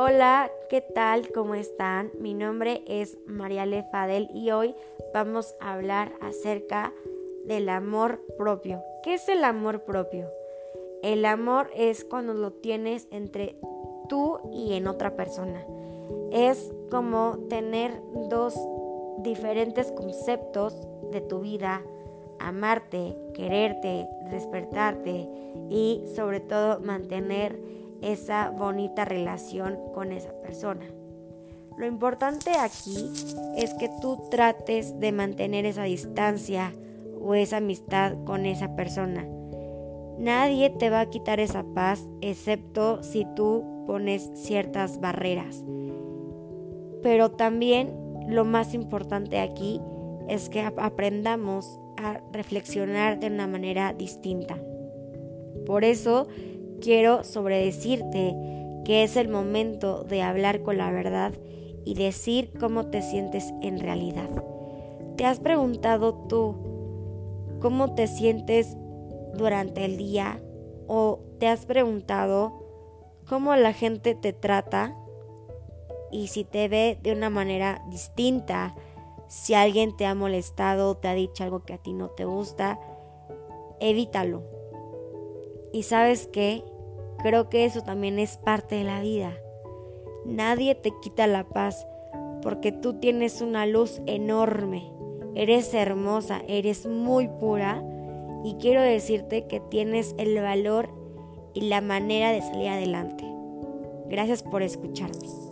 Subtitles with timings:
[0.00, 1.32] Hola, ¿qué tal?
[1.32, 2.12] ¿Cómo están?
[2.20, 4.76] Mi nombre es Mariale Fadel y hoy
[5.12, 6.92] vamos a hablar acerca
[7.46, 8.80] del amor propio.
[9.02, 10.28] ¿Qué es el amor propio?
[11.02, 13.56] El amor es cuando lo tienes entre
[14.08, 15.66] tú y en otra persona.
[16.30, 18.54] Es como tener dos
[19.18, 21.82] diferentes conceptos de tu vida,
[22.38, 25.28] amarte, quererte, despertarte
[25.68, 27.58] y sobre todo mantener
[28.02, 30.86] esa bonita relación con esa persona.
[31.76, 33.12] Lo importante aquí
[33.56, 36.72] es que tú trates de mantener esa distancia
[37.20, 39.26] o esa amistad con esa persona.
[40.18, 45.64] Nadie te va a quitar esa paz excepto si tú pones ciertas barreras.
[47.02, 47.94] Pero también
[48.28, 49.80] lo más importante aquí
[50.28, 54.58] es que aprendamos a reflexionar de una manera distinta.
[55.64, 56.26] Por eso
[56.80, 58.34] quiero sobredecirte
[58.84, 61.34] que es el momento de hablar con la verdad
[61.84, 64.28] y decir cómo te sientes en realidad.
[65.16, 66.56] ¿Te has preguntado tú
[67.60, 68.76] cómo te sientes
[69.34, 70.40] durante el día
[70.86, 72.62] o te has preguntado
[73.28, 74.96] cómo la gente te trata
[76.10, 78.74] y si te ve de una manera distinta,
[79.28, 82.80] si alguien te ha molestado, te ha dicho algo que a ti no te gusta,
[83.80, 84.57] evítalo
[85.72, 86.62] y sabes qué,
[87.22, 89.34] creo que eso también es parte de la vida.
[90.24, 91.86] Nadie te quita la paz
[92.42, 94.90] porque tú tienes una luz enorme.
[95.34, 97.82] Eres hermosa, eres muy pura
[98.44, 100.90] y quiero decirte que tienes el valor
[101.54, 103.24] y la manera de salir adelante.
[104.08, 105.47] Gracias por escucharme.